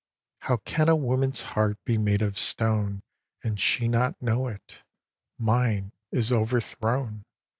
xvii. 0.39 0.47
How 0.47 0.57
can 0.65 0.89
a 0.89 0.95
woman's 0.95 1.43
heart 1.43 1.77
be 1.85 1.99
made 1.99 2.23
of 2.23 2.35
stone 2.35 3.03
And 3.43 3.59
she 3.59 3.87
not 3.87 4.19
know 4.19 4.47
it? 4.47 4.81
Mine 5.37 5.91
is 6.11 6.31
overthrown. 6.33 7.23